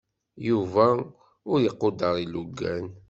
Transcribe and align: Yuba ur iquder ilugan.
Yuba 0.47 0.85
ur 1.51 1.59
iquder 1.69 2.15
ilugan. 2.23 2.85